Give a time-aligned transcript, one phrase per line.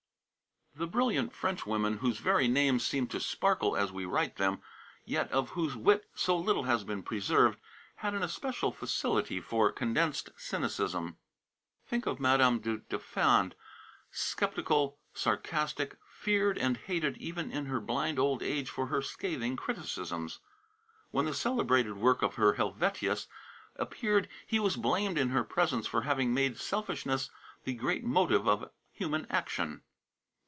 [0.73, 4.61] The brilliant Frenchwomen whose very names seem to sparkle as we write them,
[5.03, 7.59] yet of whose wit so little has been preserved,
[7.97, 11.17] had an especial facility for condensed cynicism.
[11.85, 13.53] Think of Madame du Deffand,
[14.11, 20.39] sceptical, sarcastic; feared and hated even in her blind old age for her scathing criticisms.
[21.11, 23.27] When the celebrated work of Helvetius
[23.75, 27.29] appeared he was blamed in her presence for having made selfishness
[27.65, 29.81] the great motive of human action.